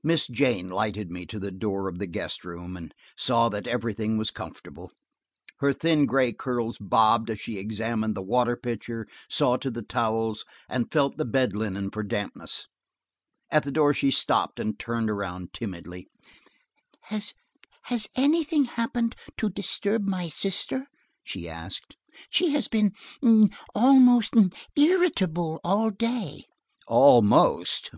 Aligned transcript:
Miss 0.00 0.28
Jane 0.28 0.68
lighted 0.68 1.10
me 1.10 1.26
to 1.26 1.40
the 1.40 1.50
door 1.50 1.88
of 1.88 1.98
the 1.98 2.06
guest 2.06 2.44
room, 2.44 2.76
and 2.76 2.94
saw 3.16 3.48
that 3.48 3.66
everything 3.66 4.16
was 4.16 4.30
comfortable. 4.30 4.92
Her 5.58 5.72
thin 5.72 6.06
gray 6.06 6.32
curls 6.32 6.78
bobbed 6.78 7.30
as 7.30 7.40
she 7.40 7.58
examined 7.58 8.14
the 8.14 8.22
water 8.22 8.54
pitcher, 8.54 9.08
saw 9.28 9.56
to 9.56 9.68
the 9.68 9.82
towels, 9.82 10.44
and 10.68 10.92
felt 10.92 11.16
the 11.16 11.24
bed 11.24 11.56
linen 11.56 11.90
for 11.90 12.04
dampness. 12.04 12.68
At 13.50 13.64
the 13.64 13.72
door 13.72 13.92
she 13.92 14.12
stopped 14.12 14.60
and 14.60 14.78
turned 14.78 15.10
around 15.10 15.52
timidly. 15.52 16.06
"Has–has 17.00 18.06
anything 18.14 18.66
happened 18.66 19.16
to 19.36 19.48
disturb 19.50 20.06
my 20.06 20.28
sister?" 20.28 20.86
she 21.24 21.48
asked. 21.48 21.96
"She–has 22.30 22.68
been 22.68 22.92
almost 23.74 24.34
irritable 24.76 25.60
all 25.64 25.90
day." 25.90 26.44
Almost! 26.86 27.90